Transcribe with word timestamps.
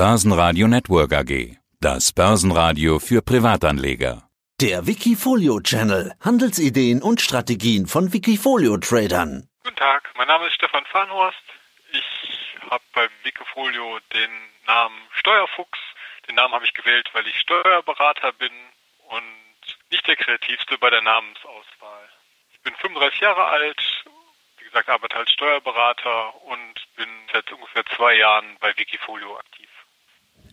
Börsenradio 0.00 0.66
Network 0.66 1.12
AG. 1.12 1.58
Das 1.78 2.14
Börsenradio 2.14 2.98
für 3.00 3.20
Privatanleger. 3.20 4.22
Der 4.58 4.86
Wikifolio 4.86 5.60
Channel. 5.60 6.14
Handelsideen 6.24 7.02
und 7.02 7.20
Strategien 7.20 7.86
von 7.86 8.10
Wikifolio 8.10 8.78
Tradern. 8.78 9.46
Guten 9.62 9.76
Tag, 9.76 10.10
mein 10.16 10.26
Name 10.26 10.46
ist 10.46 10.54
Stefan 10.54 10.86
Farnhorst. 10.86 11.44
Ich 11.92 12.56
habe 12.70 12.82
beim 12.94 13.10
Wikifolio 13.24 13.98
den 14.14 14.30
Namen 14.66 14.96
Steuerfuchs. 15.12 15.78
Den 16.26 16.36
Namen 16.36 16.54
habe 16.54 16.64
ich 16.64 16.72
gewählt, 16.72 17.10
weil 17.12 17.26
ich 17.26 17.38
Steuerberater 17.38 18.32
bin 18.32 18.52
und 19.10 19.76
nicht 19.90 20.06
der 20.06 20.16
kreativste 20.16 20.78
bei 20.78 20.88
der 20.88 21.02
Namensauswahl. 21.02 22.08
Ich 22.54 22.60
bin 22.62 22.74
35 22.76 23.20
Jahre 23.20 23.44
alt, 23.44 23.82
wie 24.60 24.64
gesagt, 24.64 24.88
arbeite 24.88 25.16
als 25.16 25.30
Steuerberater 25.30 26.42
und 26.44 26.74
bin 26.96 27.10
seit 27.34 27.52
ungefähr 27.52 27.84
zwei 27.94 28.14
Jahren 28.14 28.56
bei 28.60 28.74
Wikifolio 28.78 29.36
aktiv 29.36 29.68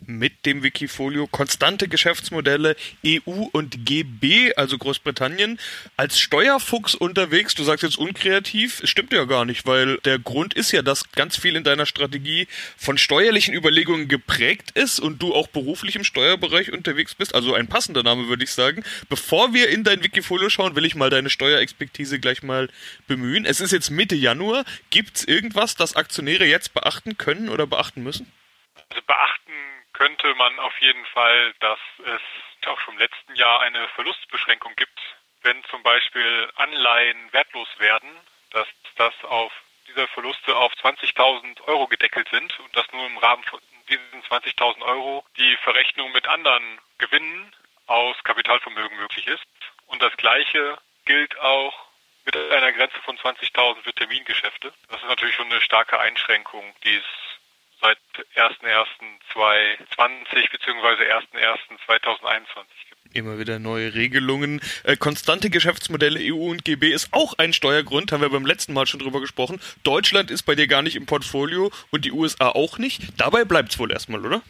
mit 0.08 0.46
dem 0.46 0.62
Wikifolio 0.62 1.26
konstante 1.26 1.86
Geschäftsmodelle 1.86 2.76
EU 3.06 3.44
und 3.52 3.84
GB, 3.84 4.54
also 4.54 4.78
Großbritannien, 4.78 5.60
als 5.96 6.18
Steuerfuchs 6.18 6.94
unterwegs. 6.94 7.54
Du 7.54 7.62
sagst 7.62 7.82
jetzt 7.82 7.98
unkreativ, 7.98 8.80
stimmt 8.84 9.12
ja 9.12 9.24
gar 9.24 9.44
nicht, 9.44 9.66
weil 9.66 9.98
der 9.98 10.18
Grund 10.18 10.54
ist 10.54 10.72
ja, 10.72 10.82
dass 10.82 11.12
ganz 11.12 11.36
viel 11.36 11.56
in 11.56 11.64
deiner 11.64 11.84
Strategie 11.84 12.48
von 12.76 12.96
steuerlichen 12.96 13.54
Überlegungen 13.54 14.08
geprägt 14.08 14.70
ist 14.72 14.98
und 14.98 15.20
du 15.20 15.34
auch 15.34 15.48
beruflich 15.48 15.94
im 15.94 16.04
Steuerbereich 16.04 16.72
unterwegs 16.72 17.14
bist. 17.14 17.34
Also 17.34 17.52
ein 17.54 17.68
passender 17.68 18.02
Name, 18.02 18.28
würde 18.28 18.44
ich 18.44 18.52
sagen. 18.52 18.82
Bevor 19.10 19.52
wir 19.52 19.68
in 19.68 19.84
dein 19.84 20.02
Wikifolio 20.02 20.48
schauen, 20.48 20.74
will 20.74 20.86
ich 20.86 20.94
mal 20.94 21.10
deine 21.10 21.28
Steuerexpertise 21.28 22.18
gleich 22.18 22.42
mal 22.42 22.70
bemühen. 23.06 23.44
Es 23.44 23.60
ist 23.60 23.72
jetzt 23.72 23.90
Mitte 23.90 24.16
Januar. 24.16 24.64
Gibt 24.88 25.18
es 25.18 25.24
irgendwas, 25.24 25.74
das 25.74 25.96
Aktionäre 25.96 26.46
jetzt 26.46 26.72
beachten 26.72 27.18
können 27.18 27.50
oder 27.50 27.66
beachten 27.66 28.02
müssen? 28.02 28.32
Also 28.88 29.02
beachten 29.06 29.77
könnte 29.98 30.32
man 30.36 30.60
auf 30.60 30.78
jeden 30.78 31.04
Fall, 31.06 31.52
dass 31.58 31.80
es 32.04 32.68
auch 32.68 32.78
schon 32.80 32.94
im 32.94 33.00
letzten 33.00 33.34
Jahr 33.34 33.60
eine 33.62 33.88
Verlustbeschränkung 33.88 34.72
gibt, 34.76 35.00
wenn 35.42 35.62
zum 35.64 35.82
Beispiel 35.82 36.48
Anleihen 36.54 37.32
wertlos 37.32 37.68
werden, 37.78 38.08
dass 38.50 38.68
das 38.94 39.12
auf 39.24 39.52
diese 39.88 40.06
Verluste 40.08 40.56
auf 40.56 40.72
20.000 40.74 41.62
Euro 41.66 41.88
gedeckelt 41.88 42.28
sind 42.30 42.56
und 42.60 42.76
dass 42.76 42.90
nur 42.92 43.06
im 43.06 43.18
Rahmen 43.18 43.42
von 43.42 43.60
diesen 43.88 44.22
20.000 44.30 44.82
Euro 44.82 45.24
die 45.36 45.56
Verrechnung 45.64 46.12
mit 46.12 46.28
anderen 46.28 46.78
Gewinnen 46.98 47.52
aus 47.86 48.16
Kapitalvermögen 48.22 48.98
möglich 48.98 49.26
ist. 49.26 49.46
Und 49.86 50.00
das 50.00 50.16
Gleiche 50.16 50.78
gilt 51.06 51.36
auch 51.40 51.88
mit 52.24 52.36
einer 52.36 52.72
Grenze 52.72 53.00
von 53.02 53.18
20.000 53.18 53.82
für 53.82 53.94
Termingeschäfte. 53.94 54.72
Das 54.90 55.02
ist 55.02 55.08
natürlich 55.08 55.34
schon 55.34 55.50
eine 55.50 55.60
starke 55.60 55.98
Einschränkung, 55.98 56.72
die 56.84 56.94
es 56.94 57.27
seit 57.80 57.98
1.1.2020 58.34 60.50
bzw. 60.50 61.12
1.1.2021 61.12 62.66
gibt. 62.88 63.16
Immer 63.16 63.38
wieder 63.38 63.58
neue 63.58 63.94
Regelungen. 63.94 64.60
Äh, 64.84 64.96
konstante 64.96 65.50
Geschäftsmodelle 65.50 66.20
EU 66.20 66.50
und 66.50 66.64
GB 66.64 66.88
ist 66.88 67.12
auch 67.12 67.34
ein 67.38 67.52
Steuergrund, 67.52 68.12
haben 68.12 68.20
wir 68.20 68.30
beim 68.30 68.46
letzten 68.46 68.72
Mal 68.72 68.86
schon 68.86 69.00
drüber 69.00 69.20
gesprochen. 69.20 69.60
Deutschland 69.82 70.30
ist 70.30 70.44
bei 70.44 70.54
dir 70.54 70.66
gar 70.66 70.82
nicht 70.82 70.96
im 70.96 71.06
Portfolio 71.06 71.70
und 71.90 72.04
die 72.04 72.12
USA 72.12 72.50
auch 72.50 72.78
nicht. 72.78 73.02
Dabei 73.18 73.44
bleibt 73.44 73.70
es 73.70 73.78
wohl 73.78 73.92
erstmal, 73.92 74.24
oder? 74.24 74.42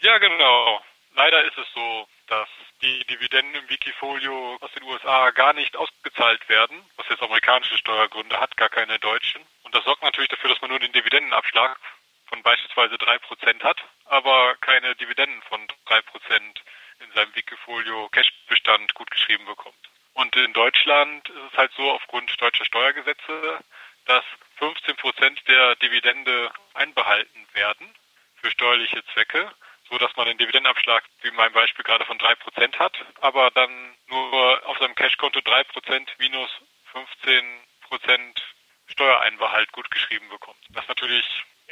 Ja, 0.00 0.18
genau. 0.18 0.82
Leider 1.14 1.44
ist 1.44 1.56
es 1.56 1.66
so, 1.74 2.06
dass 2.26 2.48
die 2.82 3.04
Dividenden 3.06 3.54
im 3.54 3.70
Wikifolio 3.70 4.58
aus 4.60 4.70
den 4.72 4.82
USA 4.82 5.30
gar 5.30 5.54
nicht 5.54 5.76
ausgezahlt 5.76 6.46
werden, 6.48 6.78
was 6.96 7.08
jetzt 7.08 7.22
amerikanische 7.22 7.78
Steuergründe 7.78 8.38
hat, 8.38 8.56
gar 8.56 8.68
keine 8.68 8.98
deutschen. 8.98 9.40
Und 9.62 9.74
das 9.74 9.84
sorgt 9.84 10.02
natürlich 10.02 10.28
dafür, 10.28 10.50
dass 10.50 10.60
man 10.60 10.70
nur 10.70 10.78
den 10.78 10.92
Dividendenabschlag 10.92 11.78
von 12.26 12.42
beispielsweise 12.42 12.98
drei 12.98 13.18
Prozent 13.18 13.62
hat, 13.62 13.78
aber 14.06 14.56
keine 14.60 14.94
Dividenden 14.96 15.42
von 15.42 15.66
drei 15.86 16.00
Prozent 16.02 16.62
in 17.00 17.10
seinem 17.12 17.34
Wikifolio 17.34 18.08
Cashbestand 18.08 18.94
gut 18.94 19.10
geschrieben 19.10 19.44
bekommt. 19.46 19.76
Und 20.14 20.34
in 20.36 20.52
Deutschland 20.52 21.28
ist 21.28 21.52
es 21.52 21.58
halt 21.58 21.72
so 21.76 21.90
aufgrund 21.90 22.40
deutscher 22.40 22.64
Steuergesetze, 22.64 23.62
dass 24.06 24.24
15 24.56 24.96
Prozent 24.96 25.48
der 25.48 25.76
Dividende 25.76 26.50
einbehalten 26.74 27.46
werden 27.52 27.94
für 28.36 28.50
steuerliche 28.50 29.04
Zwecke, 29.12 29.52
so 29.90 29.98
dass 29.98 30.14
man 30.16 30.26
den 30.26 30.38
Dividendenabschlag, 30.38 31.04
wie 31.20 31.28
in 31.28 31.34
meinem 31.34 31.52
Beispiel 31.52 31.84
gerade 31.84 32.04
von 32.04 32.18
drei 32.18 32.34
Prozent 32.36 32.78
hat, 32.78 32.96
aber 33.20 33.50
dann 33.50 33.70
nur 34.06 34.66
auf 34.66 34.78
seinem 34.78 34.94
Cashkonto 34.94 35.40
drei 35.42 35.64
Prozent 35.64 36.10
minus 36.18 36.50
15 36.92 37.60
Prozent 37.82 38.42
Steuereinbehalt 38.86 39.70
gut 39.72 39.90
geschrieben 39.90 40.28
bekommt. 40.28 40.58
Das 40.70 40.86
natürlich 40.88 41.26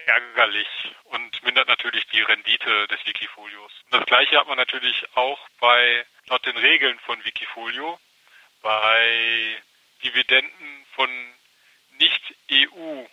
ärgerlich 0.06 0.68
und 1.04 1.42
mindert 1.44 1.68
natürlich 1.68 2.06
die 2.08 2.22
Rendite 2.22 2.88
des 2.88 3.04
Wikifolios. 3.06 3.72
das 3.90 4.04
gleiche 4.06 4.38
hat 4.38 4.48
man 4.48 4.56
natürlich 4.56 5.04
auch 5.14 5.38
bei 5.60 6.04
laut 6.26 6.44
den 6.46 6.56
Regeln 6.56 6.98
von 7.00 7.24
Wikifolio 7.24 7.98
bei 8.62 9.62
Dividenden 10.02 10.86
von 10.94 11.08
nicht 11.98 12.22
EU 12.50 13.04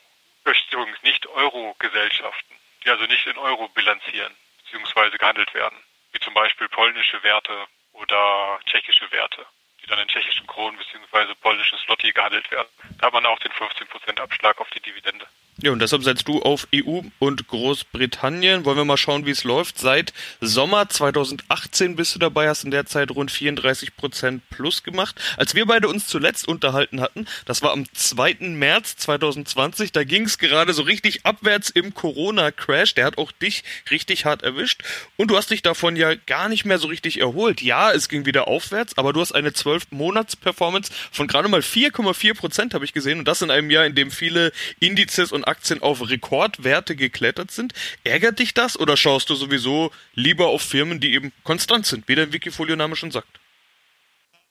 Übrigens 0.91 1.03
nicht 1.03 1.27
Euro-Gesellschaften, 1.27 2.55
die 2.83 2.89
also 2.89 3.05
nicht 3.05 3.25
in 3.27 3.37
Euro 3.37 3.67
bilanzieren 3.69 4.33
bzw. 4.71 5.17
gehandelt 5.17 5.53
werden, 5.53 5.77
wie 6.11 6.19
zum 6.19 6.33
Beispiel 6.33 6.67
polnische 6.69 7.21
Werte 7.23 7.65
oder 7.93 8.59
tschechische 8.65 9.11
Werte, 9.11 9.45
die 9.81 9.87
dann 9.87 9.99
in 9.99 10.07
tschechischen 10.07 10.47
Kronen 10.47 10.77
bzw. 10.77 11.33
polnischen 11.35 11.77
Slotty 11.79 12.11
gehandelt 12.11 12.49
werden. 12.51 12.67
Da 12.99 13.07
hat 13.07 13.13
man 13.13 13.25
auch 13.25 13.39
den 13.39 13.51
15% 13.51 14.19
Abschlag 14.19 14.59
auf 14.59 14.69
die 14.71 14.81
Dividende. 14.81 15.27
Ja, 15.63 15.71
und 15.71 15.79
deshalb 15.79 16.03
setzt 16.03 16.27
du 16.27 16.41
auf 16.41 16.67
EU 16.73 17.01
und 17.19 17.47
Großbritannien. 17.47 18.65
Wollen 18.65 18.77
wir 18.77 18.85
mal 18.85 18.97
schauen, 18.97 19.27
wie 19.27 19.31
es 19.31 19.43
läuft. 19.43 19.77
Seit 19.77 20.11
Sommer 20.39 20.89
2018 20.89 21.95
bist 21.95 22.15
du 22.15 22.19
dabei, 22.19 22.49
hast 22.49 22.63
in 22.63 22.71
der 22.71 22.87
Zeit 22.87 23.11
rund 23.11 23.29
34 23.29 23.95
Prozent 23.95 24.41
plus 24.49 24.81
gemacht. 24.81 25.21
Als 25.37 25.53
wir 25.53 25.67
beide 25.67 25.87
uns 25.87 26.07
zuletzt 26.07 26.47
unterhalten 26.47 26.99
hatten, 26.99 27.27
das 27.45 27.61
war 27.61 27.73
am 27.73 27.85
2. 27.93 28.37
März 28.39 28.97
2020, 28.97 29.91
da 29.91 30.03
ging 30.03 30.23
es 30.23 30.39
gerade 30.39 30.73
so 30.73 30.81
richtig 30.81 31.27
abwärts 31.27 31.69
im 31.69 31.93
Corona-Crash. 31.93 32.95
Der 32.95 33.05
hat 33.05 33.19
auch 33.19 33.31
dich 33.31 33.63
richtig 33.91 34.25
hart 34.25 34.41
erwischt. 34.41 34.81
Und 35.15 35.29
du 35.29 35.37
hast 35.37 35.51
dich 35.51 35.61
davon 35.61 35.95
ja 35.95 36.15
gar 36.15 36.49
nicht 36.49 36.65
mehr 36.65 36.79
so 36.79 36.87
richtig 36.87 37.19
erholt. 37.19 37.61
Ja, 37.61 37.91
es 37.91 38.09
ging 38.09 38.25
wieder 38.25 38.47
aufwärts, 38.47 38.97
aber 38.97 39.13
du 39.13 39.21
hast 39.21 39.33
eine 39.33 39.51
12-Monats-Performance 39.51 40.91
von 41.11 41.27
gerade 41.27 41.49
mal 41.49 41.61
4,4 41.61 42.33
Prozent, 42.33 42.73
habe 42.73 42.83
ich 42.83 42.93
gesehen. 42.93 43.19
Und 43.19 43.27
das 43.27 43.43
in 43.43 43.51
einem 43.51 43.69
Jahr, 43.69 43.85
in 43.85 43.93
dem 43.93 44.09
viele 44.09 44.51
Indizes 44.79 45.31
und 45.31 45.50
Aktien 45.51 45.81
auf 45.81 46.09
Rekordwerte 46.09 46.95
geklettert 46.95 47.51
sind. 47.51 47.73
Ärgert 48.05 48.39
dich 48.39 48.53
das 48.53 48.79
oder 48.79 48.95
schaust 48.95 49.29
du 49.29 49.35
sowieso 49.35 49.91
lieber 50.13 50.47
auf 50.47 50.61
Firmen, 50.61 50.99
die 50.99 51.13
eben 51.13 51.33
konstant 51.43 51.85
sind, 51.85 52.07
wie 52.07 52.15
der 52.15 52.31
Wikifolio-Name 52.31 52.95
schon 52.95 53.11
sagt? 53.11 53.39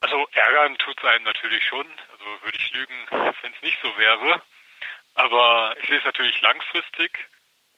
Also 0.01 0.27
ärgern 0.33 0.77
tut 0.79 0.97
es 0.99 1.05
einem 1.05 1.25
natürlich 1.25 1.65
schon. 1.65 1.87
Also 2.13 2.25
würde 2.45 2.59
ich 2.59 2.73
lügen, 2.73 2.95
wenn 3.11 3.53
es 3.53 3.63
nicht 3.63 3.79
so 3.83 3.89
wäre. 3.97 4.43
Aber 5.15 5.75
ich 5.81 5.89
sehe 5.89 5.99
es 5.99 6.05
natürlich 6.05 6.41
langfristig. 6.41 7.11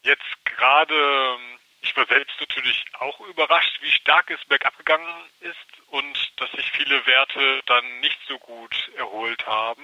Jetzt 0.02 0.44
gerade, 0.44 1.38
ich 1.80 1.96
war 1.96 2.06
selbst 2.06 2.38
natürlich 2.40 2.84
auch 2.98 3.20
überrascht, 3.20 3.78
wie 3.82 3.90
stark 3.90 4.30
es 4.30 4.44
bergab 4.46 4.76
gegangen 4.78 5.30
ist 5.40 5.56
und 5.88 6.32
dass 6.36 6.50
sich 6.52 6.70
viele 6.72 7.06
Werte 7.06 7.62
dann 7.66 8.00
nicht 8.00 8.18
so 8.26 8.38
gut 8.38 8.90
erholt 8.96 9.46
haben. 9.46 9.82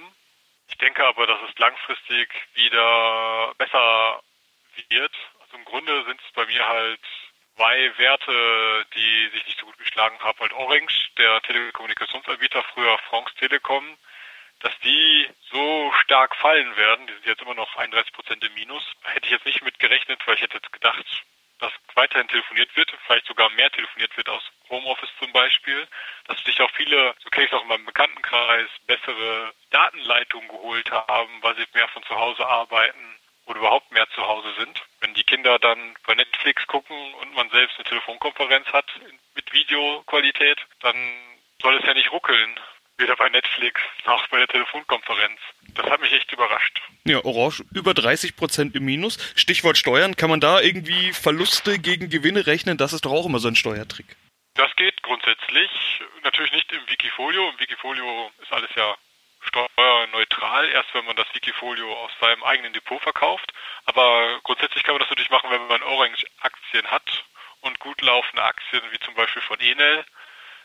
Ich 0.68 0.78
denke 0.78 1.04
aber, 1.06 1.26
dass 1.26 1.38
es 1.48 1.58
langfristig 1.58 2.28
wieder 2.54 3.54
besser 3.58 4.22
wird. 4.88 5.12
Also 5.40 5.56
im 5.56 5.64
Grunde 5.64 6.04
sind 6.04 6.20
es 6.20 6.32
bei 6.32 6.46
mir 6.46 6.66
halt 6.66 7.00
zwei 7.56 7.98
Werte, 7.98 8.86
die 8.94 9.28
sich 9.32 9.46
nicht 9.46 9.58
so 9.58 9.66
gut 9.66 9.78
geschlagen 9.78 10.18
haben. 10.20 10.38
Halt 10.38 10.52
Orange, 10.52 11.10
der 11.16 11.40
Telekommunikationsanbieter, 11.42 12.62
früher 12.74 12.96
France 13.10 13.34
Telekom, 13.36 13.84
dass 14.60 14.72
die 14.80 15.28
so 15.50 15.92
stark 16.02 16.36
fallen 16.36 16.76
werden, 16.76 17.06
die 17.06 17.12
sind 17.14 17.26
jetzt 17.26 17.42
immer 17.42 17.54
noch 17.54 17.76
31 17.76 18.12
Prozent 18.12 18.44
im 18.44 18.54
Minus, 18.54 18.84
hätte 19.04 19.26
ich 19.26 19.32
jetzt 19.32 19.46
nicht 19.46 19.62
mit 19.62 19.78
gerechnet, 19.78 20.20
weil 20.26 20.36
ich 20.36 20.42
hätte 20.42 20.58
jetzt 20.58 20.72
gedacht, 20.72 21.04
dass 21.58 21.72
weiterhin 21.94 22.28
telefoniert 22.28 22.74
wird, 22.76 22.92
vielleicht 23.06 23.26
sogar 23.26 23.50
mehr 23.50 23.70
telefoniert 23.70 24.16
wird 24.16 24.28
aus 24.28 24.42
Homeoffice 24.68 25.10
zum 25.18 25.32
Beispiel, 25.32 25.86
dass 26.26 26.42
sich 26.44 26.60
auch 26.60 26.70
viele, 26.72 27.14
so 27.22 27.30
kenne 27.30 27.46
ich 27.46 27.52
es 27.52 27.58
auch 27.58 27.62
in 27.62 27.68
meinem 27.68 27.86
Bekanntenkreis, 27.86 28.68
bessere 28.86 29.52
Datenleitungen 29.70 30.48
geholt 30.48 30.90
haben, 30.90 31.42
weil 31.42 31.56
sie 31.56 31.66
mehr 31.74 31.88
von 31.88 32.02
zu 32.04 32.14
Hause 32.14 32.46
arbeiten 32.46 33.18
oder 33.46 33.58
überhaupt 33.60 33.90
mehr 33.92 34.08
zu 34.10 34.26
Hause 34.26 34.52
sind. 34.58 34.82
Wenn 35.00 35.14
die 35.14 35.24
Kinder 35.24 35.58
dann 35.58 35.96
bei 36.06 36.14
Netflix 36.14 36.66
gucken 36.66 37.14
und 37.14 37.34
man 37.34 37.50
selbst 37.50 37.76
eine 37.76 37.88
Telefonkonferenz 37.88 38.66
hat 38.72 38.86
mit 39.34 39.52
Videoqualität, 39.52 40.58
dann 40.80 40.96
soll 41.60 41.76
es 41.78 41.86
ja 41.86 41.94
nicht 41.94 42.12
ruckeln, 42.12 42.58
weder 42.98 43.16
bei 43.16 43.28
Netflix 43.28 43.80
noch 44.06 44.26
bei 44.28 44.38
der 44.38 44.48
Telefonkonferenz. 44.48 45.40
Das 45.74 45.86
hat 45.86 46.00
mich 46.00 46.12
echt 46.12 46.32
überrascht. 46.32 46.80
Ja, 47.04 47.24
Orange 47.24 47.64
über 47.72 47.94
30 47.94 48.36
Prozent 48.36 48.74
im 48.74 48.84
Minus. 48.84 49.18
Stichwort 49.36 49.78
Steuern, 49.78 50.16
kann 50.16 50.30
man 50.30 50.40
da 50.40 50.60
irgendwie 50.60 51.12
Verluste 51.12 51.78
gegen 51.78 52.10
Gewinne 52.10 52.46
rechnen? 52.46 52.76
Das 52.76 52.92
ist 52.92 53.04
doch 53.04 53.12
auch 53.12 53.26
immer 53.26 53.38
so 53.38 53.48
ein 53.48 53.56
Steuertrick. 53.56 54.06
Das 54.54 54.74
geht 54.76 55.02
grundsätzlich. 55.02 55.70
Natürlich 56.24 56.52
nicht 56.52 56.70
im 56.72 56.80
Wikifolio. 56.88 57.48
Im 57.50 57.60
Wikifolio 57.60 58.30
ist 58.42 58.52
alles 58.52 58.70
ja 58.74 58.96
steuerneutral, 59.40 60.68
erst 60.68 60.92
wenn 60.94 61.04
man 61.04 61.16
das 61.16 61.32
Wikifolio 61.32 61.92
aus 61.92 62.10
seinem 62.20 62.42
eigenen 62.42 62.72
Depot 62.72 63.00
verkauft. 63.00 63.52
Aber 63.84 64.40
grundsätzlich 64.42 64.82
kann 64.82 64.94
man 64.94 65.00
das 65.00 65.10
natürlich 65.10 65.30
machen, 65.30 65.50
wenn 65.50 65.66
man 65.68 65.82
Orange-Aktien 65.82 66.86
hat 66.88 67.24
gut 67.88 68.00
laufende 68.02 68.42
Aktien 68.42 68.82
wie 68.90 68.98
zum 69.00 69.14
Beispiel 69.14 69.42
von 69.42 69.58
Enel, 69.60 70.04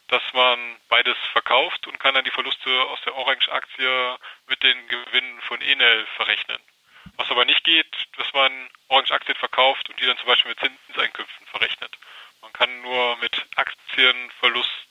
dass 0.08 0.22
man 0.34 0.78
beides 0.90 1.18
verkauft 1.32 1.88
und 1.88 2.00
kann 2.00 2.14
dann 2.14 2.26
die 2.26 2.32
Verluste 2.32 2.70
aus 2.84 3.00
der 3.06 3.16
Orange-Aktie 3.16 4.18
mit 4.48 4.62
den 4.64 4.88
Gewinnen 4.88 5.42
von 5.48 5.62
Enel 5.62 6.06
verrechnen. 6.18 6.60
Was 7.18 7.30
aber 7.30 7.46
nicht 7.46 7.64
geht, 7.64 7.88
dass 8.18 8.32
man 8.34 8.52
Orange-Aktien 8.88 9.38
verkauft 9.38 9.90
und 9.90 10.00
die 10.00 10.06
dann 10.06 10.18
zum 10.18 10.28
Beispiel 10.28 10.50
mit 10.50 10.60
Zinseinkünften 10.60 11.48
verrechnet. 11.48 11.92
Man 12.42 12.54
kann 12.54 12.82
nur 12.82 13.18
mit 13.18 13.46
Aktienverlusten 13.56 14.84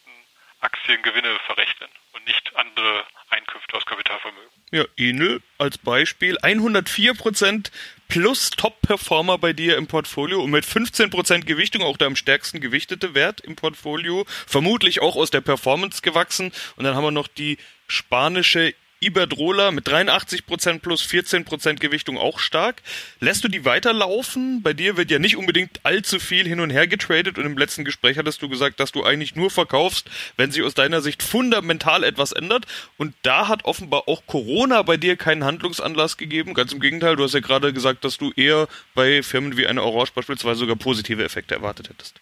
Aktiengewinne 0.60 1.38
verrechnen 1.46 1.88
und 2.12 2.24
nicht 2.26 2.54
andere 2.54 3.04
Einkünfte 3.30 3.76
aus 3.76 3.84
Kapitalvermögen. 3.84 4.50
Ja, 4.70 4.84
Enel 4.96 5.42
als 5.58 5.76
Beispiel 5.76 6.38
104% 6.38 7.70
plus 8.12 8.50
Top-Performer 8.50 9.38
bei 9.38 9.54
dir 9.54 9.78
im 9.78 9.86
Portfolio 9.86 10.42
und 10.42 10.50
mit 10.50 10.66
15% 10.66 11.46
Gewichtung 11.46 11.80
auch 11.80 11.96
der 11.96 12.08
am 12.08 12.14
stärksten 12.14 12.60
gewichtete 12.60 13.14
Wert 13.14 13.40
im 13.40 13.56
Portfolio, 13.56 14.26
vermutlich 14.46 15.00
auch 15.00 15.16
aus 15.16 15.30
der 15.30 15.40
Performance 15.40 16.02
gewachsen. 16.02 16.52
Und 16.76 16.84
dann 16.84 16.94
haben 16.94 17.04
wir 17.04 17.10
noch 17.10 17.26
die 17.26 17.56
spanische 17.86 18.74
Iberdrola 19.02 19.70
mit 19.70 19.88
83% 19.88 20.80
plus 20.80 21.02
14% 21.02 21.80
Gewichtung 21.80 22.18
auch 22.18 22.38
stark. 22.38 22.82
Lässt 23.20 23.44
du 23.44 23.48
die 23.48 23.64
weiterlaufen? 23.64 24.62
Bei 24.62 24.72
dir 24.72 24.96
wird 24.96 25.10
ja 25.10 25.18
nicht 25.18 25.36
unbedingt 25.36 25.80
allzu 25.84 26.18
viel 26.20 26.46
hin 26.46 26.60
und 26.60 26.70
her 26.70 26.86
getradet 26.86 27.38
und 27.38 27.44
im 27.44 27.58
letzten 27.58 27.84
Gespräch 27.84 28.18
hattest 28.18 28.42
du 28.42 28.48
gesagt, 28.48 28.80
dass 28.80 28.92
du 28.92 29.04
eigentlich 29.04 29.34
nur 29.34 29.50
verkaufst, 29.50 30.10
wenn 30.36 30.52
sich 30.52 30.62
aus 30.62 30.74
deiner 30.74 31.00
Sicht 31.00 31.22
fundamental 31.22 32.04
etwas 32.04 32.32
ändert. 32.32 32.66
Und 32.96 33.14
da 33.22 33.48
hat 33.48 33.64
offenbar 33.64 34.08
auch 34.08 34.22
Corona 34.26 34.82
bei 34.82 34.96
dir 34.96 35.16
keinen 35.16 35.44
Handlungsanlass 35.44 36.16
gegeben. 36.16 36.54
Ganz 36.54 36.72
im 36.72 36.80
Gegenteil, 36.80 37.16
du 37.16 37.24
hast 37.24 37.34
ja 37.34 37.40
gerade 37.40 37.72
gesagt, 37.72 38.04
dass 38.04 38.18
du 38.18 38.32
eher 38.36 38.68
bei 38.94 39.22
Firmen 39.22 39.56
wie 39.56 39.66
eine 39.66 39.82
Orange 39.82 40.12
beispielsweise 40.14 40.60
sogar 40.60 40.76
positive 40.76 41.24
Effekte 41.24 41.54
erwartet 41.54 41.88
hättest. 41.88 42.20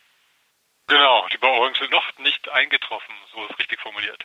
Genau, 0.87 1.27
die 1.33 1.41
Orange 1.41 1.79
sind 1.79 1.93
noch 1.93 2.19
nicht 2.19 2.49
eingetroffen, 2.49 3.15
so 3.33 3.45
ist 3.47 3.59
richtig 3.59 3.81
formuliert. 3.81 4.25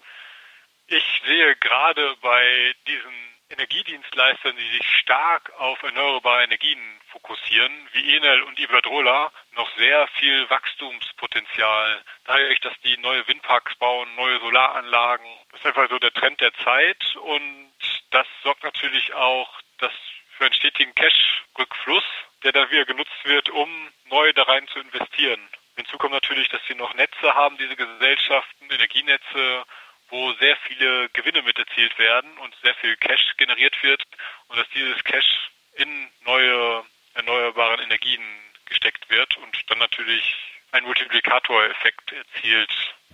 Ich 0.87 1.21
sehe 1.25 1.55
gerade 1.55 2.15
bei 2.21 2.75
diesen 2.87 3.35
Energiedienstleistern, 3.49 4.55
die 4.55 4.77
sich 4.77 4.99
stark 4.99 5.51
auf 5.59 5.81
erneuerbare 5.83 6.43
Energien 6.43 6.79
fokussieren, 7.11 7.71
wie 7.93 8.15
Enel 8.17 8.43
und 8.43 8.59
Iberdrola, 8.59 9.31
noch 9.51 9.69
sehr 9.77 10.07
viel 10.19 10.49
Wachstumspotenzial. 10.49 12.03
Dadurch, 12.25 12.59
dass 12.61 12.73
die 12.83 12.97
neue 12.97 13.27
Windparks 13.27 13.75
bauen, 13.75 14.13
neue 14.15 14.39
Solaranlagen. 14.39 15.27
Das 15.51 15.59
ist 15.61 15.65
einfach 15.67 15.89
so 15.89 15.99
der 15.99 16.13
Trend 16.13 16.41
der 16.41 16.53
Zeit 16.63 17.15
und 17.15 17.71
das 18.11 18.27
sorgt 18.43 18.63
natürlich 18.63 19.13
auch 19.13 19.61
dass 19.79 19.91
für 20.37 20.45
einen 20.45 20.53
stetigen 20.53 20.93
Cash-Rückfluss, 20.95 22.03
der 22.43 22.51
dann 22.51 22.69
wieder 22.69 22.85
genutzt 22.85 23.23
wird, 23.23 23.49
um 23.49 23.69
neu 24.05 24.33
da 24.33 24.43
rein 24.43 24.67
zu 24.67 24.79
investieren. 24.79 25.41
Hinzu 25.75 25.97
kommt 25.97 26.13
natürlich, 26.13 26.47
dass 26.49 26.61
sie 26.67 26.75
noch 26.75 26.93
Netze 26.93 27.35
haben, 27.35 27.57
diese 27.57 27.75
Gesellschaften, 27.75 28.69
Energienetze, 28.69 29.65
wo 30.09 30.33
sehr 30.33 30.55
viele 30.67 31.09
Gewinne 31.09 31.41
mit 31.41 31.57
erzielt 31.57 31.97
werden 31.97 32.37
und 32.37 32.55
sehr 32.63 32.75
viel 32.75 32.95
Cash 32.97 33.35
generiert 33.37 33.75
wird 33.83 34.03
und 34.47 34.57
dass 34.57 34.67
dieses 34.69 35.03
Cash 35.03 35.49
in 35.75 36.09
neue 36.25 36.83
erneuerbaren 37.15 37.79
Energien 37.81 38.21
gesteckt 38.65 39.09
wird 39.09 39.37
und 39.37 39.57
dann 39.67 39.79
natürlich 39.79 40.35
ein 40.71 40.83
Multiplikatoreffekt 40.83 42.11
erzielt. 42.11 42.69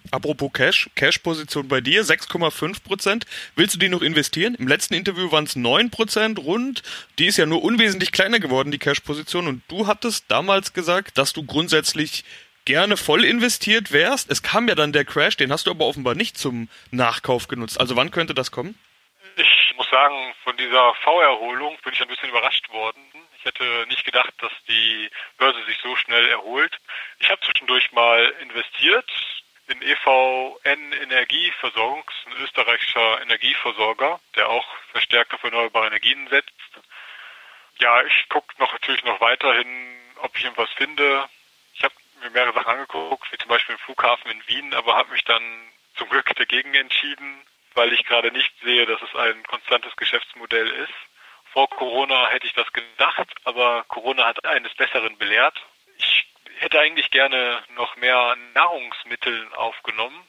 Apropos 0.09 0.51
Cash, 0.51 0.89
Cash-Position 0.95 1.67
bei 1.67 1.79
dir 1.79 2.03
6,5 2.03 2.83
Prozent. 2.83 3.25
Willst 3.55 3.75
du 3.75 3.79
die 3.79 3.87
noch 3.87 4.01
investieren? 4.01 4.55
Im 4.55 4.67
letzten 4.67 4.95
Interview 4.95 5.31
waren 5.31 5.43
es 5.43 5.55
9 5.55 5.91
Prozent 5.91 6.39
rund. 6.39 6.81
Die 7.19 7.27
ist 7.27 7.37
ja 7.37 7.45
nur 7.45 7.63
unwesentlich 7.63 8.11
kleiner 8.11 8.39
geworden, 8.39 8.71
die 8.71 8.79
Cash-Position. 8.79 9.47
Und 9.47 9.63
du 9.67 9.87
hattest 9.87 10.25
damals 10.29 10.73
gesagt, 10.73 11.17
dass 11.17 11.33
du 11.33 11.45
grundsätzlich 11.45 12.25
gerne 12.65 12.97
voll 12.97 13.25
investiert 13.25 13.91
wärst. 13.91 14.29
Es 14.29 14.43
kam 14.43 14.67
ja 14.67 14.75
dann 14.75 14.93
der 14.93 15.05
Crash, 15.05 15.37
den 15.37 15.51
hast 15.51 15.67
du 15.67 15.71
aber 15.71 15.85
offenbar 15.85 16.15
nicht 16.15 16.37
zum 16.37 16.69
Nachkauf 16.91 17.47
genutzt. 17.47 17.79
Also 17.79 17.95
wann 17.95 18.11
könnte 18.11 18.33
das 18.33 18.51
kommen? 18.51 18.77
Ich 19.37 19.73
muss 19.77 19.89
sagen, 19.89 20.33
von 20.43 20.55
dieser 20.57 20.93
V-Erholung 20.95 21.77
bin 21.83 21.93
ich 21.93 22.01
ein 22.01 22.07
bisschen 22.07 22.29
überrascht 22.29 22.69
worden. 22.69 23.01
Ich 23.39 23.45
hätte 23.45 23.85
nicht 23.89 24.05
gedacht, 24.05 24.33
dass 24.39 24.51
die 24.67 25.09
Börse 25.37 25.63
sich 25.65 25.77
so 25.81 25.95
schnell 25.95 26.27
erholt. 26.27 26.77
Ich 27.19 27.29
habe 27.29 27.41
zwischendurch 27.41 27.91
mal 27.91 28.33
investiert 28.41 29.09
in 29.67 29.81
EVN 29.81 30.91
Energieversorgung, 31.01 32.03
ein 32.25 32.43
österreichischer 32.43 33.21
Energieversorger, 33.21 34.19
der 34.35 34.49
auch 34.49 34.65
verstärkt 34.91 35.33
auf 35.33 35.43
erneuerbare 35.43 35.87
Energien 35.87 36.27
setzt. 36.29 36.51
Ja, 37.79 38.03
ich 38.03 38.29
gucke 38.29 38.53
noch 38.59 38.73
natürlich 38.73 39.03
noch 39.03 39.21
weiterhin, 39.21 39.97
ob 40.17 40.37
ich 40.37 40.43
irgendwas 40.43 40.69
finde 40.75 41.27
mir 42.21 42.29
mehrere 42.31 42.53
Sachen 42.53 42.73
angeguckt, 42.73 43.31
wie 43.31 43.37
zum 43.37 43.49
Beispiel 43.49 43.75
den 43.75 43.81
Flughafen 43.81 44.31
in 44.31 44.47
Wien, 44.47 44.73
aber 44.73 44.95
habe 44.95 45.11
mich 45.11 45.23
dann 45.23 45.43
zum 45.95 46.09
Glück 46.09 46.33
dagegen 46.35 46.73
entschieden, 46.73 47.41
weil 47.73 47.93
ich 47.93 48.05
gerade 48.05 48.31
nicht 48.31 48.53
sehe, 48.63 48.85
dass 48.85 49.01
es 49.01 49.15
ein 49.15 49.43
konstantes 49.43 49.95
Geschäftsmodell 49.95 50.67
ist. 50.67 50.93
Vor 51.53 51.69
Corona 51.69 52.27
hätte 52.27 52.47
ich 52.47 52.53
das 52.53 52.71
gedacht, 52.71 53.27
aber 53.43 53.83
Corona 53.87 54.25
hat 54.25 54.45
eines 54.45 54.73
Besseren 54.75 55.17
belehrt. 55.17 55.61
Ich 55.97 56.27
hätte 56.59 56.79
eigentlich 56.79 57.09
gerne 57.11 57.61
noch 57.75 57.95
mehr 57.97 58.37
Nahrungsmittel 58.53 59.53
aufgenommen, 59.55 60.27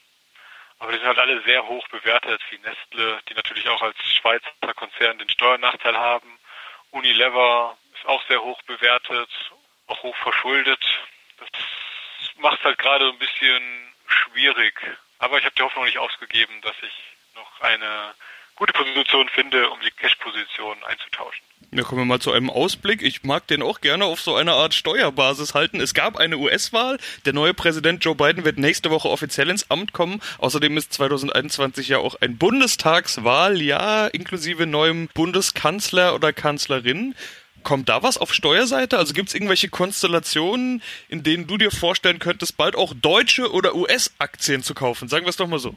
aber 0.79 0.93
die 0.93 0.99
sind 0.99 1.07
halt 1.07 1.19
alle 1.19 1.43
sehr 1.43 1.67
hoch 1.69 1.87
bewertet, 1.89 2.41
wie 2.51 2.59
Nestle, 2.59 3.21
die 3.29 3.35
natürlich 3.35 3.69
auch 3.69 3.83
als 3.83 3.97
Schweizer 4.03 4.51
Konzern 4.75 5.19
den 5.19 5.29
Steuernachteil 5.29 5.97
haben. 5.97 6.39
Unilever 6.91 7.77
ist 7.95 8.07
auch 8.07 8.23
sehr 8.27 8.43
hoch 8.43 8.61
bewertet, 8.63 9.31
auch 9.87 10.03
hoch 10.03 10.17
verschuldet. 10.17 10.81
Macht 12.43 12.59
es 12.59 12.65
halt 12.65 12.79
gerade 12.79 13.09
ein 13.09 13.19
bisschen 13.19 13.63
schwierig. 14.07 14.75
Aber 15.19 15.39
ich 15.39 15.45
habe 15.45 15.55
die 15.57 15.63
Hoffnung 15.63 15.85
nicht 15.85 15.99
ausgegeben, 15.99 16.61
dass 16.63 16.75
ich 16.83 16.93
noch 17.37 17.61
eine 17.61 18.15
gute 18.57 18.73
Position 18.73 19.29
finde, 19.29 19.71
um 19.71 19.81
die 19.81 19.91
Cash-Position 19.91 20.83
einzutauschen. 20.85 21.43
Ja, 21.75 21.85
kommen 21.85 22.03
wir 22.03 22.05
mal 22.05 22.21
zu 22.21 22.33
einem 22.33 22.51
Ausblick. 22.51 23.01
Ich 23.01 23.23
mag 23.25 23.47
den 23.47 23.63
auch 23.63 23.81
gerne 23.81 24.05
auf 24.05 24.21
so 24.21 24.35
eine 24.37 24.53
Art 24.53 24.75
Steuerbasis 24.75 25.55
halten. 25.55 25.81
Es 25.81 25.95
gab 25.95 26.17
eine 26.17 26.37
US-Wahl. 26.37 26.99
Der 27.25 27.33
neue 27.33 27.55
Präsident 27.55 28.05
Joe 28.05 28.15
Biden 28.15 28.45
wird 28.45 28.59
nächste 28.59 28.91
Woche 28.91 29.09
offiziell 29.09 29.49
ins 29.49 29.71
Amt 29.71 29.95
kommen. 29.95 30.21
Außerdem 30.39 30.77
ist 30.77 30.93
2021 30.93 31.89
ja 31.89 31.99
auch 31.99 32.17
ein 32.21 32.37
Bundestagswahljahr 32.37 34.13
inklusive 34.13 34.67
neuem 34.67 35.09
Bundeskanzler 35.15 36.15
oder 36.15 36.35
Kanzlerin. 36.35 37.15
Kommt 37.63 37.89
da 37.89 38.03
was 38.03 38.19
auf 38.19 38.33
Steuerseite? 38.33 38.99
Also 38.99 39.15
gibt 39.15 39.29
es 39.29 39.35
irgendwelche 39.35 39.69
Konstellationen, 39.69 40.83
in 41.09 41.23
denen 41.23 41.47
du 41.47 41.57
dir 41.57 41.71
vorstellen 41.71 42.19
könntest, 42.19 42.57
bald 42.57 42.77
auch 42.77 42.93
deutsche 42.95 43.53
oder 43.53 43.75
US-Aktien 43.75 44.63
zu 44.63 44.75
kaufen? 44.75 45.09
Sagen 45.09 45.25
wir 45.25 45.31
es 45.31 45.37
doch 45.37 45.47
mal 45.47 45.59
so. 45.59 45.77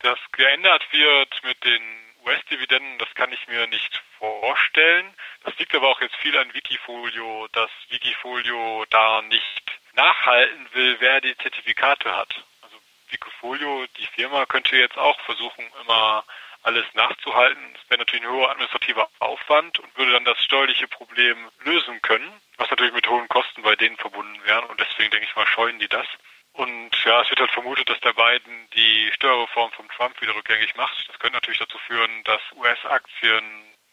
Das 0.00 0.18
geändert 0.32 0.82
wird 0.92 1.42
mit 1.44 1.64
den 1.64 1.82
US-Dividenden, 2.24 2.98
das 2.98 3.12
kann 3.14 3.32
ich 3.32 3.46
mir 3.48 3.66
nicht 3.68 4.02
vorstellen. 4.18 5.06
Das 5.44 5.56
liegt 5.58 5.74
aber 5.74 5.88
auch 5.88 6.00
jetzt 6.00 6.16
viel 6.16 6.36
an 6.36 6.52
Wikifolio, 6.54 7.48
dass 7.52 7.70
Wikifolio 7.88 8.84
da 8.90 9.22
nicht 9.22 9.62
nachhalten 9.94 10.68
will, 10.72 10.96
wer 11.00 11.20
die 11.20 11.36
Zertifikate 11.38 12.14
hat. 12.14 12.44
Also 12.62 12.76
Wikifolio, 13.10 13.86
die 13.98 14.06
Firma, 14.06 14.44
könnte 14.46 14.76
jetzt 14.76 14.98
auch 14.98 15.18
versuchen, 15.20 15.64
immer 15.82 16.24
alles 16.66 16.84
nachzuhalten. 16.94 17.62
Das 17.74 17.88
wäre 17.88 18.00
natürlich 18.00 18.24
ein 18.24 18.32
hoher 18.32 18.50
administrativer 18.50 19.08
Aufwand 19.20 19.78
und 19.78 19.96
würde 19.96 20.12
dann 20.12 20.24
das 20.24 20.42
steuerliche 20.42 20.88
Problem 20.88 21.48
lösen 21.64 22.02
können, 22.02 22.28
was 22.56 22.68
natürlich 22.70 22.92
mit 22.92 23.08
hohen 23.08 23.28
Kosten 23.28 23.62
bei 23.62 23.76
denen 23.76 23.96
verbunden 23.96 24.38
wäre. 24.44 24.66
Und 24.66 24.80
deswegen 24.80 25.10
denke 25.12 25.26
ich 25.26 25.36
mal, 25.36 25.46
scheuen 25.46 25.78
die 25.78 25.88
das. 25.88 26.06
Und 26.54 26.90
ja, 27.04 27.22
es 27.22 27.30
wird 27.30 27.38
halt 27.38 27.52
vermutet, 27.52 27.88
dass 27.88 28.00
der 28.00 28.14
Biden 28.14 28.68
die 28.74 29.10
Steuerreform 29.14 29.70
von 29.72 29.88
Trump 29.90 30.20
wieder 30.20 30.34
rückgängig 30.34 30.74
macht. 30.74 31.08
Das 31.08 31.18
könnte 31.20 31.36
natürlich 31.36 31.60
dazu 31.60 31.78
führen, 31.86 32.24
dass 32.24 32.40
US-Aktien 32.56 33.44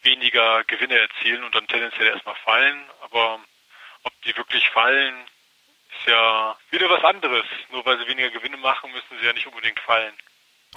weniger 0.01 0.63
Gewinne 0.63 0.97
erzielen 0.97 1.43
und 1.43 1.53
dann 1.53 1.67
tendenziell 1.67 2.07
erstmal 2.07 2.35
fallen. 2.35 2.89
Aber 3.01 3.39
ob 4.03 4.13
die 4.23 4.35
wirklich 4.35 4.67
fallen, 4.71 5.15
ist 5.95 6.07
ja 6.07 6.57
wieder 6.71 6.89
was 6.89 7.03
anderes. 7.03 7.45
Nur 7.69 7.85
weil 7.85 7.99
sie 7.99 8.07
weniger 8.07 8.31
Gewinne 8.31 8.57
machen, 8.57 8.91
müssen 8.91 9.19
sie 9.19 9.25
ja 9.25 9.33
nicht 9.33 9.45
unbedingt 9.45 9.79
fallen. 9.81 10.13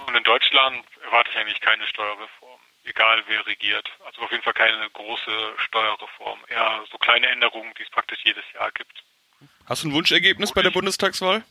Und 0.05 0.15
in 0.15 0.23
Deutschland 0.23 0.85
erwarte 1.03 1.29
ich 1.31 1.37
eigentlich 1.37 1.59
keine 1.61 1.85
Steuerreform, 1.87 2.59
egal 2.83 3.23
wer 3.27 3.45
regiert. 3.47 3.89
Also 4.05 4.21
auf 4.21 4.31
jeden 4.31 4.43
Fall 4.43 4.53
keine 4.53 4.89
große 4.91 5.53
Steuerreform, 5.57 6.39
eher 6.47 6.83
so 6.91 6.97
kleine 6.97 7.27
Änderungen, 7.27 7.73
die 7.77 7.83
es 7.83 7.89
praktisch 7.89 8.19
jedes 8.23 8.43
Jahr 8.53 8.71
gibt. 8.71 9.03
Hast 9.65 9.83
du 9.83 9.89
ein 9.89 9.93
Wunschergebnis 9.93 10.53
bei 10.53 10.61
der 10.61 10.71
Bundestagswahl? 10.71 11.43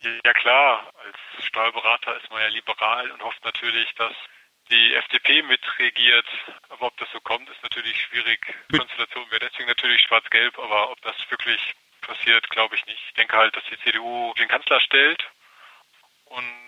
Ja 0.00 0.32
klar, 0.34 0.92
als 1.04 1.46
Steuerberater 1.46 2.16
ist 2.16 2.30
man 2.30 2.42
ja 2.42 2.48
liberal 2.48 3.10
und 3.10 3.22
hofft 3.22 3.42
natürlich, 3.44 3.92
dass 3.94 4.12
die 4.70 4.94
FDP 4.94 5.42
mitregiert. 5.42 6.26
Aber 6.68 6.86
ob 6.86 6.96
das 6.98 7.10
so 7.12 7.20
kommt, 7.20 7.48
ist 7.48 7.62
natürlich 7.62 8.00
schwierig. 8.02 8.40
Die 8.70 8.78
Konstellation 8.78 9.30
wäre 9.30 9.48
deswegen 9.48 9.68
natürlich 9.68 10.00
schwarz-gelb, 10.02 10.58
aber 10.58 10.90
ob 10.90 11.00
das 11.02 11.16
wirklich 11.30 11.74
passiert, 12.00 12.48
glaube 12.50 12.76
ich 12.76 12.84
nicht. 12.86 13.02
Ich 13.08 13.14
denke 13.14 13.36
halt, 13.36 13.56
dass 13.56 13.64
die 13.70 13.78
CDU 13.78 14.34
den 14.34 14.48
Kanzler 14.48 14.80
stellt 14.80 15.24
und 16.26 16.63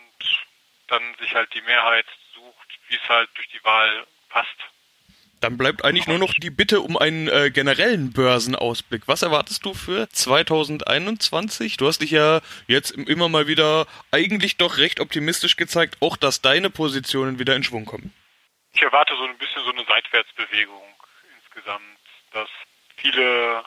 dann 0.88 1.02
sich 1.20 1.34
halt 1.34 1.52
die 1.54 1.62
Mehrheit 1.62 2.06
sucht, 2.34 2.78
wie 2.88 2.96
es 2.96 3.08
halt 3.08 3.28
durch 3.34 3.48
die 3.48 3.64
Wahl 3.64 4.06
passt. 4.28 4.56
Dann 5.40 5.58
bleibt 5.58 5.84
eigentlich 5.84 6.06
nur 6.06 6.18
noch 6.18 6.32
die 6.32 6.50
Bitte 6.50 6.80
um 6.80 6.96
einen 6.96 7.28
äh, 7.28 7.50
generellen 7.50 8.12
Börsenausblick. 8.12 9.02
Was 9.06 9.22
erwartest 9.22 9.64
du 9.66 9.74
für 9.74 10.08
2021? 10.08 11.76
Du 11.76 11.86
hast 11.86 12.00
dich 12.00 12.10
ja 12.10 12.40
jetzt 12.66 12.92
immer 12.92 13.28
mal 13.28 13.46
wieder 13.46 13.86
eigentlich 14.10 14.56
doch 14.56 14.78
recht 14.78 14.98
optimistisch 14.98 15.56
gezeigt, 15.56 15.98
auch 16.00 16.16
dass 16.16 16.40
deine 16.40 16.70
Positionen 16.70 17.38
wieder 17.38 17.54
in 17.54 17.64
Schwung 17.64 17.84
kommen. 17.84 18.14
Ich 18.72 18.82
erwarte 18.82 19.14
so 19.16 19.24
ein 19.24 19.36
bisschen 19.36 19.62
so 19.62 19.72
eine 19.72 19.84
Seitwärtsbewegung 19.84 20.82
insgesamt, 21.38 21.82
dass 22.32 22.48
viele 22.96 23.62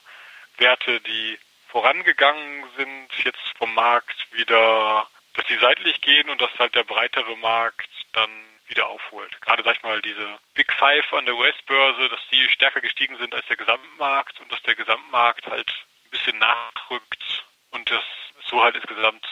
Werte, 0.57 0.99
die 1.01 1.37
vorangegangen 1.67 2.65
sind, 2.77 3.09
jetzt 3.23 3.57
vom 3.57 3.73
Markt 3.75 4.15
wieder, 4.31 5.07
dass 5.39 5.47
die 5.47 5.57
seitlich 5.57 6.01
gehen 6.01 6.29
und 6.29 6.41
dass 6.41 6.51
halt 6.59 6.75
der 6.75 6.83
breitere 6.83 7.35
Markt 7.37 7.89
dann 8.11 8.29
wieder 8.67 8.87
aufholt. 8.87 9.39
Gerade 9.41 9.63
sag 9.63 9.77
ich 9.77 9.83
mal 9.83 10.01
diese 10.01 10.37
Big 10.53 10.71
Five 10.73 11.13
an 11.13 11.25
der 11.25 11.35
US-Börse, 11.35 12.09
dass 12.09 12.19
die 12.29 12.43
stärker 12.49 12.81
gestiegen 12.81 13.17
sind 13.17 13.33
als 13.33 13.45
der 13.47 13.55
Gesamtmarkt 13.55 14.39
und 14.41 14.51
dass 14.51 14.61
der 14.63 14.75
Gesamtmarkt 14.75 15.47
halt 15.47 15.71
ein 16.05 16.09
bisschen 16.09 16.37
nachrückt 16.39 17.45
und 17.71 17.89
dass 17.89 18.03
so 18.47 18.61
halt 18.61 18.75
insgesamt 18.75 19.25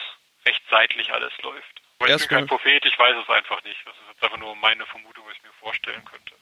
recht 0.46 0.62
seitlich 0.70 1.12
alles 1.12 1.32
läuft. 1.42 1.82
Aber 1.98 2.08
ich 2.08 2.16
bin 2.16 2.28
kein 2.28 2.46
Prophet, 2.46 2.86
ich 2.86 2.98
weiß 2.98 3.16
es 3.22 3.28
einfach 3.28 3.62
nicht. 3.64 3.78
Das 3.84 3.94
ist 3.94 4.08
jetzt 4.08 4.24
einfach 4.24 4.38
nur 4.38 4.56
meine 4.56 4.86
Vermutung, 4.86 5.26
was 5.26 5.36
ich 5.36 5.42
mir 5.42 5.52
vorstellen 5.60 6.04
könnte. 6.06 6.34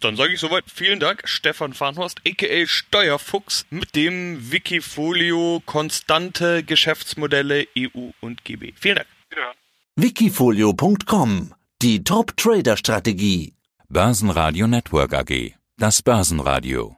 Dann 0.00 0.16
sage 0.16 0.34
ich 0.34 0.40
soweit 0.40 0.64
vielen 0.72 1.00
Dank, 1.00 1.22
Stefan 1.24 1.72
Farnhorst, 1.72 2.20
aka 2.26 2.66
Steuerfuchs, 2.66 3.66
mit 3.70 3.96
dem 3.96 4.52
Wikifolio 4.52 5.62
konstante 5.66 6.62
Geschäftsmodelle 6.62 7.66
EU 7.76 8.10
und 8.20 8.44
GB. 8.44 8.72
Vielen 8.76 8.96
Dank. 8.96 9.08
Wiederhören. 9.30 9.56
Wikifolio.com 9.96 11.54
Die 11.82 12.04
Top-Trader-Strategie. 12.04 13.54
Börsenradio 13.88 14.66
Network 14.66 15.14
AG. 15.14 15.54
Das 15.76 16.02
Börsenradio. 16.02 16.96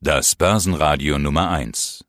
Das 0.00 0.34
Börsenradio 0.34 1.18
Nummer 1.18 1.50
1. 1.50 2.04